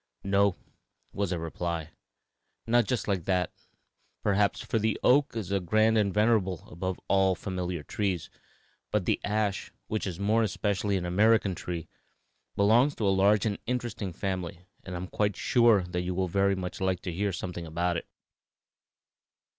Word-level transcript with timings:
"No," 0.23 0.55
was 1.13 1.29
the 1.29 1.37
reply; 1.37 1.91
"not 2.65 2.85
just 2.87 3.07
like 3.07 3.25
that, 3.25 3.51
perhaps, 4.23 4.59
for 4.59 4.79
the 4.79 4.99
oak 5.03 5.35
is 5.35 5.53
grand 5.67 5.95
and 5.95 6.11
venerable 6.11 6.67
above 6.71 6.99
all 7.07 7.29
our 7.29 7.35
familiar 7.35 7.83
trees, 7.83 8.31
but 8.89 9.05
the 9.05 9.19
ash, 9.23 9.71
which 9.85 10.07
is 10.07 10.19
more 10.19 10.41
especially 10.41 10.97
an 10.97 11.05
American 11.05 11.53
tree, 11.53 11.87
belongs 12.55 12.95
to 12.95 13.07
a 13.07 13.13
large 13.13 13.45
and 13.45 13.59
interesting 13.67 14.11
family, 14.11 14.65
and 14.83 14.95
I 14.95 14.97
am 14.97 15.05
quite 15.07 15.35
sure 15.35 15.83
that 15.83 16.01
you 16.01 16.15
will 16.15 16.27
very 16.27 16.55
much 16.55 16.81
like 16.81 17.01
to 17.01 17.13
hear 17.13 17.31
something 17.31 17.67
about 17.67 17.95
it. 17.95 18.07